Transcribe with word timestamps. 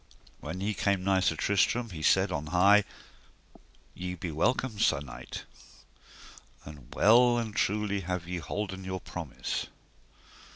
When 0.39 0.61
he 0.61 0.73
came 0.73 1.03
nigh 1.03 1.19
Sir 1.19 1.35
Tristram 1.35 1.91
he 1.91 2.01
said 2.01 2.31
on 2.31 2.47
high: 2.47 2.85
Ye 3.93 4.15
be 4.15 4.31
welcome, 4.31 4.79
sir 4.79 4.99
knight, 4.99 5.43
and 6.65 6.89
well 6.95 7.37
and 7.37 7.55
truly 7.55 7.99
have 7.99 8.27
ye 8.27 8.37
holden 8.39 8.83
your 8.83 8.99
promise. 8.99 9.67